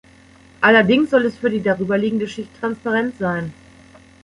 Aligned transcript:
Allerdings 0.61 1.11
soll 1.11 1.25
es 1.27 1.37
für 1.37 1.51
die 1.51 1.61
darüberliegende 1.61 2.27
Schicht 2.27 2.49
transparent 2.59 3.19
sein. 3.19 3.53